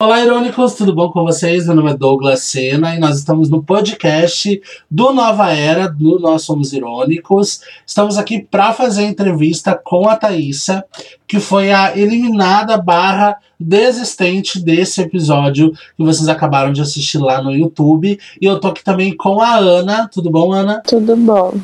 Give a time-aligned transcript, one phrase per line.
[0.00, 1.66] Olá, irônicos, tudo bom com vocês?
[1.66, 6.42] Meu nome é Douglas Sena e nós estamos no podcast do Nova Era, do Nós
[6.42, 7.62] Somos Irônicos.
[7.84, 10.84] Estamos aqui para fazer entrevista com a Thaísa,
[11.26, 17.50] que foi a eliminada barra desistente desse episódio que vocês acabaram de assistir lá no
[17.50, 18.20] YouTube.
[18.40, 20.06] E eu tô aqui também com a Ana.
[20.06, 20.80] Tudo bom, Ana?
[20.86, 21.54] Tudo bom.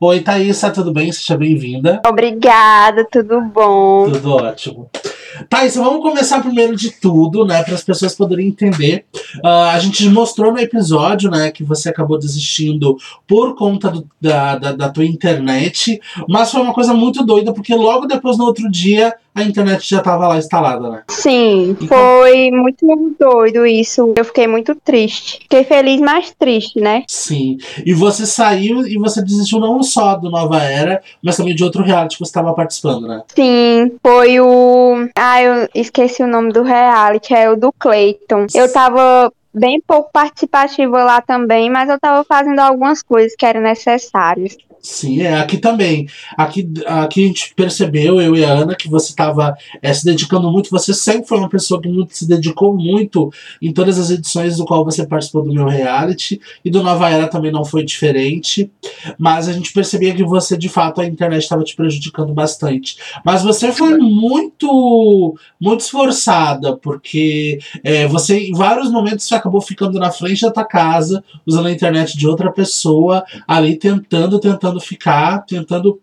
[0.00, 1.12] Oi, Thaísa, tudo bem?
[1.12, 2.02] Seja bem-vinda.
[2.04, 4.10] Obrigada, tudo bom.
[4.10, 4.90] Tudo ótimo.
[5.48, 7.62] Thaís, vamos começar primeiro de tudo, né?
[7.62, 9.04] Para as pessoas poderem entender.
[9.36, 14.56] Uh, a gente mostrou no episódio, né, que você acabou desistindo por conta do, da,
[14.56, 18.70] da, da tua internet, mas foi uma coisa muito doida, porque logo depois, no outro
[18.70, 21.02] dia, a internet já estava lá instalada, né?
[21.08, 24.12] Sim, e foi muito doido isso.
[24.16, 25.40] Eu fiquei muito triste.
[25.42, 27.02] Fiquei feliz, mas triste, né?
[27.08, 27.58] Sim.
[27.84, 31.82] E você saiu e você desistiu não só do Nova Era, mas também de outro
[31.82, 33.22] reality que você estava participando, né?
[33.34, 35.08] Sim, foi o.
[35.16, 38.46] Ah, eu esqueci o nome do reality, é o do Clayton.
[38.54, 43.60] Eu tava bem pouco participativa lá também, mas eu tava fazendo algumas coisas que eram
[43.60, 44.56] necessárias.
[44.84, 46.06] Sim, é, aqui também.
[46.36, 50.52] Aqui, aqui a gente percebeu, eu e a Ana, que você estava é, se dedicando
[50.52, 50.68] muito.
[50.68, 54.84] Você sempre foi uma pessoa que se dedicou muito em todas as edições do qual
[54.84, 56.38] você participou do meu reality.
[56.62, 58.70] E do Nova Era também não foi diferente.
[59.18, 62.98] Mas a gente percebia que você, de fato, a internet estava te prejudicando bastante.
[63.24, 70.10] Mas você foi muito, muito esforçada, porque é, você, em vários momentos, acabou ficando na
[70.10, 76.00] frente da tua casa, usando a internet de outra pessoa, ali tentando, tentando ficar, tentando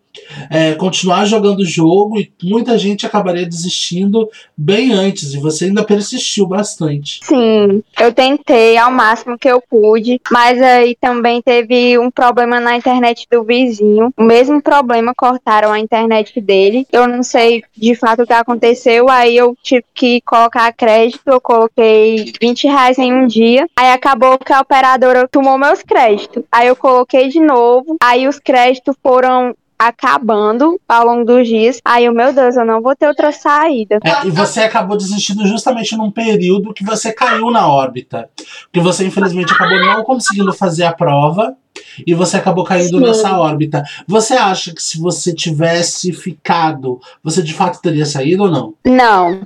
[0.50, 5.84] é, continuar jogando o jogo e muita gente acabaria desistindo bem antes e você ainda
[5.84, 7.20] persistiu bastante.
[7.24, 12.76] Sim, eu tentei ao máximo que eu pude, mas aí também teve um problema na
[12.76, 14.14] internet do vizinho.
[14.18, 16.86] O mesmo problema, cortaram a internet dele.
[16.92, 21.42] Eu não sei de fato o que aconteceu, aí eu tive que colocar crédito, eu
[21.42, 23.68] coloquei 20 reais em um dia.
[23.76, 26.44] Aí acabou que a operadora tomou meus créditos.
[26.52, 29.56] Aí eu coloquei de novo, aí os créditos foram
[29.88, 31.80] acabando ao longo dos dias.
[31.84, 33.98] Aí eu, meu Deus, eu não vou ter outra saída.
[34.04, 38.30] É, e você acabou desistindo justamente num período que você caiu na órbita.
[38.72, 41.58] Que você, infelizmente, acabou não conseguindo fazer a prova
[42.06, 43.04] e você acabou caindo Sim.
[43.04, 43.84] nessa órbita.
[44.08, 48.74] Você acha que se você tivesse ficado, você de fato teria saído ou não?
[48.86, 49.42] Não.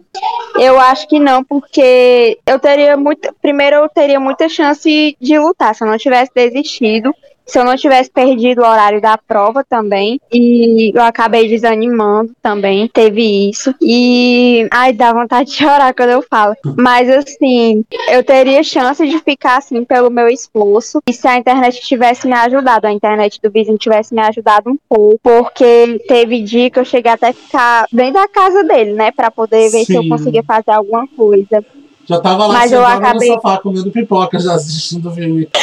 [0.60, 3.34] Eu acho que não, porque eu teria muito.
[3.42, 7.14] Primeiro, eu teria muita chance de lutar se eu não tivesse desistido
[7.46, 12.88] se eu não tivesse perdido o horário da prova também, e eu acabei desanimando também,
[12.88, 13.74] teve isso.
[13.82, 16.56] E ai, dá vontade de chorar quando eu falo.
[16.78, 21.02] Mas assim, eu teria chance de ficar assim pelo meu esforço.
[21.08, 24.78] E se a internet tivesse me ajudado, a internet do vizinho tivesse me ajudado um
[24.90, 29.30] pouco, porque teve dia que eu cheguei até ficar dentro da casa dele, né, para
[29.30, 29.86] poder ver Sim.
[29.86, 31.64] se eu conseguia fazer alguma coisa.
[32.08, 33.30] Já tava lá Mas sentada acabei...
[33.30, 35.50] no sofá comendo pipoca, já assistindo o filme.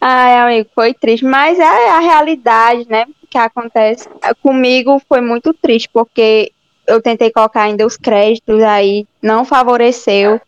[0.00, 1.24] Ai, amigo, foi triste.
[1.24, 3.04] Mas é a realidade, né?
[3.28, 4.08] Que acontece.
[4.42, 6.52] Comigo foi muito triste, porque
[6.86, 10.40] eu tentei colocar ainda os créditos, aí não favoreceu.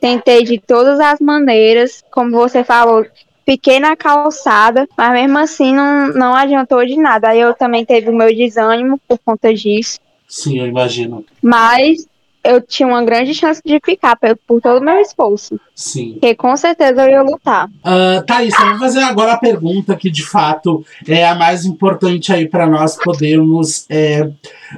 [0.00, 3.06] Tentei de todas as maneiras, como você falou,
[3.46, 7.28] fiquei na calçada, mas mesmo assim não, não adiantou de nada.
[7.28, 9.98] Aí eu também teve o meu desânimo por conta disso.
[10.28, 11.24] Sim, eu imagino.
[11.40, 12.06] Mas
[12.46, 15.58] eu tinha uma grande chance de ficar por, todo o meu esforço.
[15.76, 16.12] Sim.
[16.12, 17.68] Porque com certeza eu ia lutar.
[17.68, 22.32] Uh, Thaís, eu vou fazer agora a pergunta que de fato é a mais importante
[22.32, 24.30] aí para nós podermos é,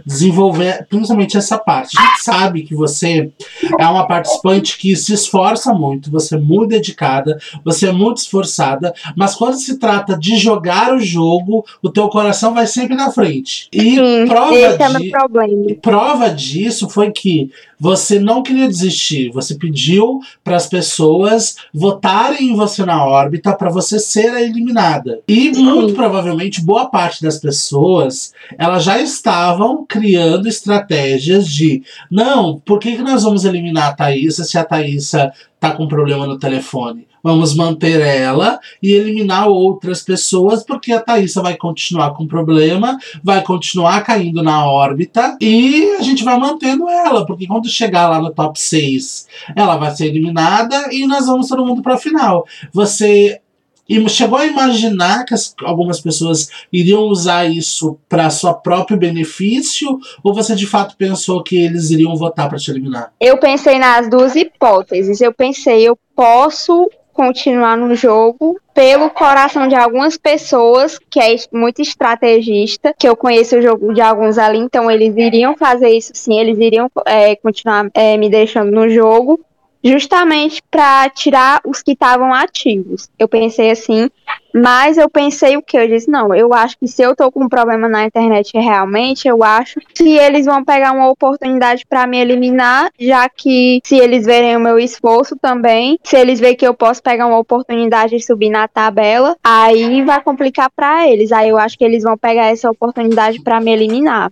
[0.04, 1.96] desenvolver, principalmente essa parte.
[1.96, 3.30] A gente sabe que você
[3.78, 8.92] é uma participante que se esforça muito, você é muito dedicada, você é muito esforçada,
[9.16, 13.68] mas quando se trata de jogar o jogo, o teu coração vai sempre na frente.
[13.72, 20.20] E Sim, prova, é de, prova disso foi que você não queria desistir, você pediu
[20.42, 25.20] para as pessoas votarem em você na órbita para você ser a eliminada.
[25.28, 32.78] E muito provavelmente boa parte das pessoas, elas já estavam criando estratégias de não, por
[32.78, 37.06] que, que nós vamos eliminar a Thaísa se a Thaísa tá com problema no telefone?
[37.22, 43.42] Vamos manter ela e eliminar outras pessoas, porque a Thaísa vai continuar com problema, vai
[43.42, 48.32] continuar caindo na órbita e a gente vai mantendo ela, porque quando chegar lá no
[48.32, 49.26] top 6,
[49.56, 52.46] ela vai ser eliminada e nós vamos todo mundo para a final.
[52.72, 53.40] Você
[53.88, 59.98] e chegou a imaginar que as, algumas pessoas iriam usar isso para seu próprio benefício?
[60.22, 63.12] Ou você de fato pensou que eles iriam votar para te eliminar?
[63.18, 65.20] Eu pensei nas duas hipóteses.
[65.20, 71.82] Eu pensei, eu posso continuar no jogo pelo coração de algumas pessoas, que é muito
[71.82, 76.38] estrategista, que eu conheço o jogo de alguns ali, então eles iriam fazer isso sim,
[76.38, 79.40] eles iriam é, continuar é, me deixando no jogo
[79.82, 83.08] justamente para tirar os que estavam ativos.
[83.18, 84.10] Eu pensei assim,
[84.54, 85.76] mas eu pensei o que?
[85.76, 89.28] Eu disse, não, eu acho que se eu tô com um problema na internet realmente,
[89.28, 94.24] eu acho que eles vão pegar uma oportunidade para me eliminar, já que se eles
[94.24, 98.24] verem o meu esforço também, se eles verem que eu posso pegar uma oportunidade de
[98.24, 101.30] subir na tabela, aí vai complicar para eles.
[101.30, 104.30] Aí eu acho que eles vão pegar essa oportunidade para me eliminar.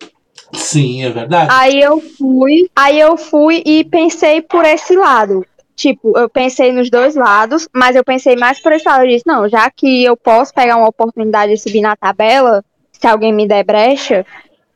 [0.52, 1.48] Sim, é verdade.
[1.52, 5.44] Aí eu fui, aí eu fui e pensei por esse lado.
[5.74, 9.04] Tipo, eu pensei nos dois lados, mas eu pensei mais por esse lado.
[9.04, 13.06] Eu disse, não, já que eu posso pegar uma oportunidade de subir na tabela, se
[13.06, 14.24] alguém me der brecha,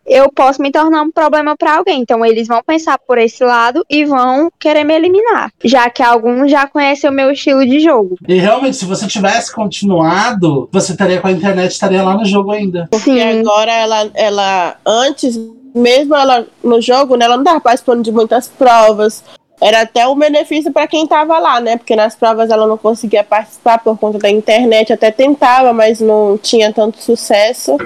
[0.07, 2.01] eu posso me tornar um problema para alguém.
[2.01, 6.51] Então eles vão pensar por esse lado e vão querer me eliminar, já que alguns
[6.51, 8.17] já conhecem o meu estilo de jogo.
[8.29, 12.51] E realmente, se você tivesse continuado, você estaria com a internet, estaria lá no jogo
[12.51, 12.89] ainda.
[12.91, 13.41] Porque Sim.
[13.41, 15.39] agora ela, ela antes
[15.75, 19.23] mesmo ela no jogo, né, ela não estava participando de muitas provas.
[19.61, 21.77] Era até um benefício para quem estava lá, né?
[21.77, 26.39] Porque nas provas ela não conseguia participar por conta da internet, até tentava, mas não
[26.39, 27.77] tinha tanto sucesso.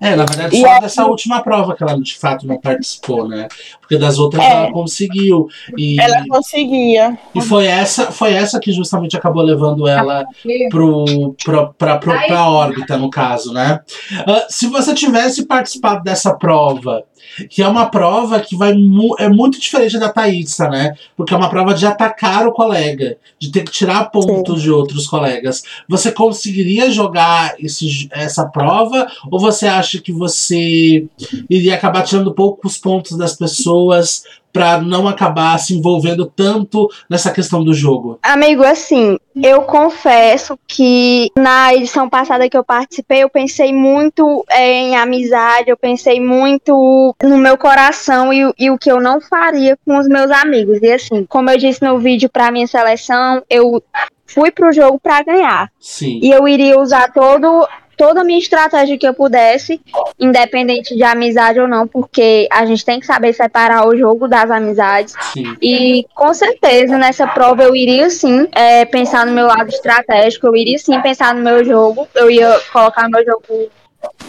[0.00, 3.48] É, na verdade, só dessa última prova que ela de fato não participou, né?
[3.80, 5.48] Porque das outras é, ela conseguiu.
[5.76, 7.18] E, ela conseguia.
[7.34, 10.24] E foi essa, foi essa que justamente acabou levando ela
[10.70, 11.34] pro,
[11.78, 13.80] pra órbita, no caso, né?
[14.12, 17.04] Uh, se você tivesse participado dessa prova
[17.50, 20.94] que é uma prova que vai mu é muito diferente da Thaísa, né?
[21.16, 24.62] Porque é uma prova de atacar o colega, de ter que tirar pontos Sim.
[24.62, 25.62] de outros colegas.
[25.88, 31.06] Você conseguiria jogar esse, essa prova ou você acha que você
[31.48, 34.22] iria acabar tirando poucos pontos das pessoas
[34.56, 38.18] para não acabar se envolvendo tanto nessa questão do jogo?
[38.22, 44.72] Amigo, assim, eu confesso que na edição passada que eu participei, eu pensei muito é,
[44.72, 49.76] em amizade, eu pensei muito no meu coração e, e, o que eu não faria
[49.84, 50.78] com os meus amigos.
[50.80, 53.82] E assim, como eu disse no vídeo para minha seleção, eu
[54.24, 55.70] fui pro jogo para ganhar.
[55.78, 56.18] Sim.
[56.22, 59.80] E eu iria usar todo toda a minha estratégia que eu pudesse,
[60.18, 64.50] independente de amizade ou não, porque a gente tem que saber separar o jogo das
[64.50, 65.14] amizades.
[65.32, 65.56] Sim.
[65.62, 70.56] E com certeza nessa prova eu iria sim é, pensar no meu lado estratégico, eu
[70.56, 73.70] iria sim pensar no meu jogo, eu ia colocar meu jogo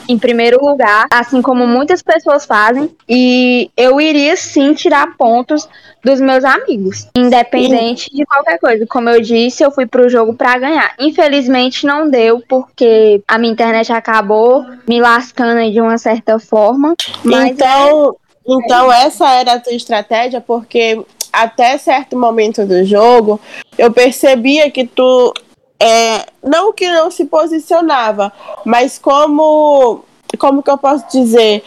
[0.08, 5.68] em primeiro lugar, assim como muitas pessoas fazem, e eu iria sim tirar pontos
[6.04, 8.86] dos meus amigos, independente de qualquer coisa.
[8.88, 10.94] Como eu disse, eu fui pro jogo para ganhar.
[10.98, 16.96] Infelizmente não deu porque a minha internet acabou me lascando de uma certa forma.
[17.26, 18.16] então,
[18.48, 18.54] é...
[18.54, 21.04] então essa era a tua estratégia porque
[21.34, 23.40] até certo momento do jogo
[23.78, 25.34] eu percebia que tu
[25.80, 28.32] é, não que não se posicionava,
[28.66, 30.04] mas como
[30.38, 31.64] como que eu posso dizer?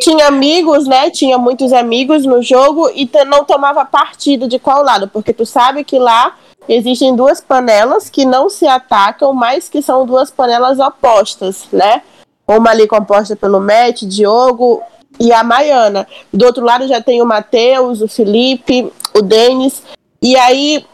[0.00, 1.10] Tinha amigos, né?
[1.10, 5.84] Tinha muitos amigos no jogo e não tomava partido de qual lado, porque tu sabe
[5.84, 6.36] que lá
[6.68, 12.02] existem duas panelas que não se atacam, mas que são duas panelas opostas, né?
[12.46, 14.82] Uma ali composta pelo Matt, Diogo
[15.20, 16.06] e a Maiana.
[16.32, 19.84] Do outro lado já tem o Matheus, o Felipe, o Denis.
[20.20, 20.84] E aí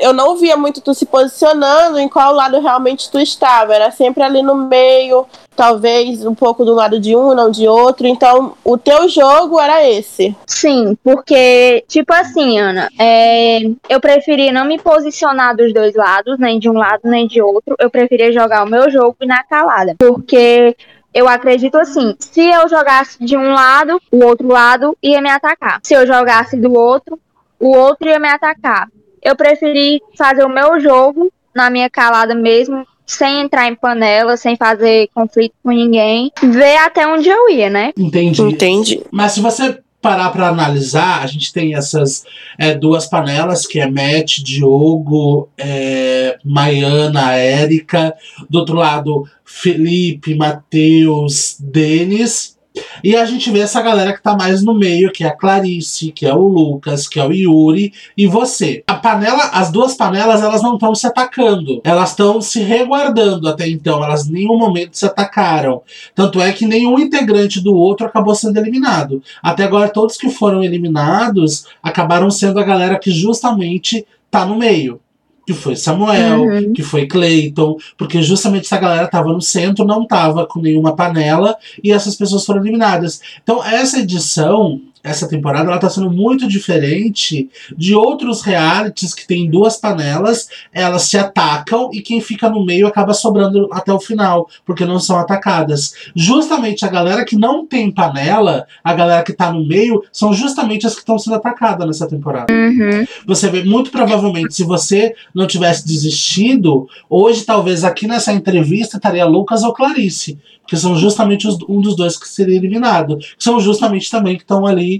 [0.00, 3.74] eu não via muito tu se posicionando em qual lado realmente tu estava.
[3.74, 8.06] Era sempre ali no meio, talvez um pouco do lado de um, não de outro.
[8.06, 10.36] Então, o teu jogo era esse.
[10.46, 16.58] Sim, porque, tipo assim, Ana, é, eu preferia não me posicionar dos dois lados, nem
[16.58, 17.76] de um lado nem de outro.
[17.78, 19.94] Eu preferia jogar o meu jogo na calada.
[19.98, 20.76] Porque
[21.14, 25.80] eu acredito assim, se eu jogasse de um lado, o outro lado ia me atacar.
[25.82, 27.18] Se eu jogasse do outro,
[27.58, 28.88] o outro ia me atacar
[29.26, 34.56] eu preferi fazer o meu jogo na minha calada mesmo, sem entrar em panela, sem
[34.56, 37.92] fazer conflito com ninguém, ver até onde eu ia, né?
[37.96, 38.42] Entendi.
[38.42, 39.02] Entendi.
[39.10, 42.24] Mas se você parar para analisar, a gente tem essas
[42.56, 48.14] é, duas panelas, que é Matt, Diogo, é, Maiana, Érica.
[48.48, 52.55] Do outro lado, Felipe, Matheus, Denis.
[53.02, 56.12] E a gente vê essa galera que tá mais no meio, que é a Clarice,
[56.12, 58.82] que é o Lucas, que é o Yuri e você.
[58.86, 61.80] A panela, as duas panelas, elas não estão se atacando.
[61.84, 64.02] Elas estão se reguardando até então.
[64.02, 65.82] Elas em nenhum momento se atacaram.
[66.14, 69.22] Tanto é que nenhum integrante do outro acabou sendo eliminado.
[69.42, 75.00] Até agora, todos que foram eliminados acabaram sendo a galera que justamente tá no meio
[75.46, 76.72] que foi Samuel, uhum.
[76.72, 81.56] que foi Clayton, porque justamente essa galera tava no centro, não tava com nenhuma panela,
[81.82, 83.20] e essas pessoas foram eliminadas.
[83.42, 89.48] Então, essa edição, essa temporada ela tá sendo muito diferente de outros realities que tem
[89.48, 94.48] duas panelas, elas se atacam e quem fica no meio acaba sobrando até o final,
[94.64, 95.94] porque não são atacadas.
[96.14, 100.86] Justamente a galera que não tem panela, a galera que tá no meio, são justamente
[100.86, 102.52] as que estão sendo atacadas nessa temporada.
[102.52, 103.04] Uhum.
[103.26, 109.24] Você vê, muito provavelmente, se você não tivesse desistido, hoje talvez aqui nessa entrevista estaria
[109.24, 110.38] Lucas ou Clarice.
[110.62, 113.18] Porque são justamente os- um dos dois que seria eliminado.
[113.38, 114.95] São justamente também que estão ali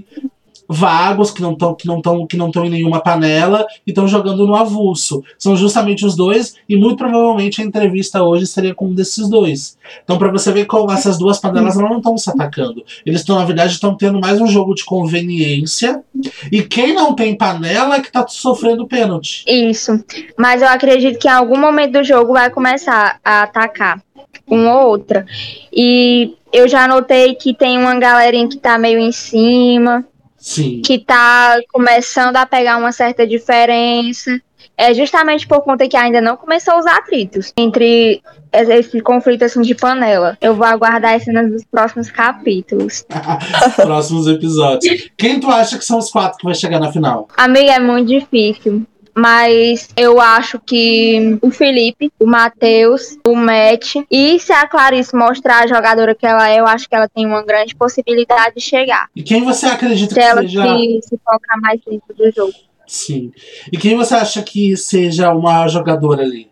[0.67, 4.07] vagos, que não estão que não estão que não estão em nenhuma panela e estão
[4.07, 5.23] jogando no avulso.
[5.37, 9.77] São justamente os dois e muito provavelmente a entrevista hoje seria com um desses dois.
[10.03, 12.83] Então para você ver como essas duas panelas elas não estão se atacando.
[13.05, 16.03] Eles estão na verdade estão tendo mais um jogo de conveniência
[16.51, 19.45] e quem não tem panela é que tá sofrendo pênalti.
[19.47, 20.03] Isso.
[20.37, 24.01] Mas eu acredito que em algum momento do jogo vai começar a atacar
[24.47, 25.25] uma ou outra.
[25.71, 30.05] E eu já notei que tem uma galerinha que tá meio em cima,
[30.37, 30.81] Sim.
[30.83, 34.39] que tá começando a pegar uma certa diferença.
[34.79, 38.21] É justamente por conta que ainda não começou os atritos entre
[38.53, 40.37] esse conflito assim de panela.
[40.39, 43.03] Eu vou aguardar as cenas dos próximos capítulos.
[43.75, 45.09] Próximos episódios.
[45.17, 47.27] Quem tu acha que são os quatro que vai chegar na final?
[47.35, 48.85] Amiga, é muito difícil.
[49.17, 55.63] Mas eu acho que o Felipe, o Matheus, o Matt e se a Clarice mostrar
[55.63, 59.07] a jogadora que ela é, eu acho que ela tem uma grande possibilidade de chegar.
[59.15, 60.61] E quem você acredita Se que ela seja.
[60.63, 62.53] se, se focar mais dentro do jogo.
[62.85, 63.31] Sim.
[63.73, 66.47] E quem você acha que seja uma jogadora ali?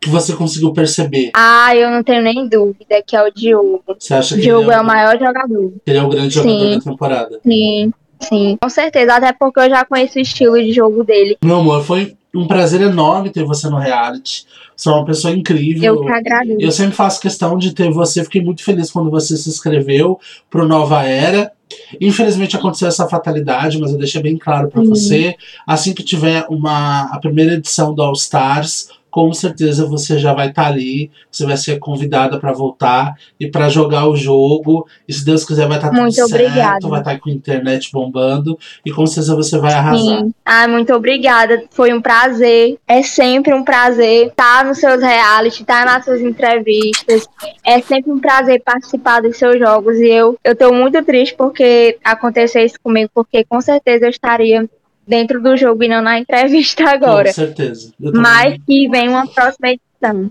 [0.00, 1.30] Que você conseguiu perceber?
[1.34, 3.84] Ah, eu não tenho nem dúvida que é o Diogo.
[3.96, 5.72] Você acha O que Diogo ele é é, o maior jogador.
[5.86, 6.74] ele é o grande jogador Sim.
[6.78, 7.40] da temporada?
[7.46, 8.56] Sim, sim.
[8.60, 9.14] Com certeza.
[9.14, 11.36] Até porque eu já conheço o estilo de jogo dele.
[11.44, 14.44] Meu amor, foi um prazer enorme ter você no reality.
[14.74, 15.96] Você é uma pessoa incrível.
[15.96, 16.60] Eu que agradeço.
[16.60, 18.24] Eu sempre faço questão de ter você.
[18.24, 20.18] Fiquei muito feliz quando você se inscreveu
[20.50, 21.52] pro Nova Era.
[22.00, 24.88] Infelizmente aconteceu essa fatalidade, mas eu deixei bem claro para Uhum.
[24.88, 25.34] você.
[25.66, 30.48] Assim que tiver uma, a primeira edição do All Stars, com certeza você já vai
[30.48, 31.10] estar ali.
[31.30, 34.86] Você vai ser convidada para voltar e para jogar o jogo.
[35.06, 36.30] E se Deus quiser, vai estar tudo Muito certo.
[36.32, 36.88] obrigada.
[36.88, 38.58] Vai estar com a internet bombando.
[38.84, 40.20] E com certeza você vai arrasar.
[40.20, 40.34] Sim.
[40.42, 41.62] Ah, muito obrigada.
[41.70, 42.78] Foi um prazer.
[42.88, 47.28] É sempre um prazer estar nos seus reality, estar nas suas entrevistas.
[47.62, 49.98] É sempre um prazer participar dos seus jogos.
[49.98, 54.66] E eu, eu tô muito triste porque aconteceu isso comigo, porque com certeza eu estaria
[55.06, 57.28] dentro do jogo e não na entrevista agora.
[57.28, 57.92] Com certeza.
[57.98, 60.30] Mas que vem uma próxima edição.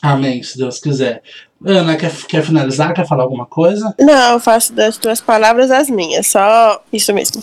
[0.00, 1.22] Amém, se Deus quiser.
[1.64, 2.92] Ana, quer, quer finalizar?
[2.92, 3.94] Quer falar alguma coisa?
[4.00, 6.26] Não, eu faço das tuas palavras as minhas.
[6.26, 7.40] Só isso mesmo.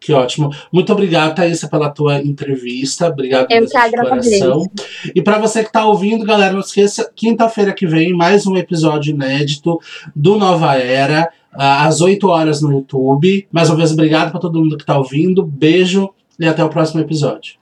[0.00, 0.50] Que ótimo.
[0.72, 3.08] Muito obrigado, Thaísa, pela tua entrevista.
[3.08, 3.90] Obrigado agradeço.
[3.90, 4.66] de coração.
[5.14, 9.10] E para você que tá ouvindo, galera, não esqueça, quinta-feira que vem, mais um episódio
[9.10, 9.78] inédito
[10.16, 13.46] do Nova Era, às 8 horas no YouTube.
[13.50, 15.44] Mais uma vez, obrigado para todo mundo que tá ouvindo.
[15.44, 17.54] Beijo e até o próximo episódio.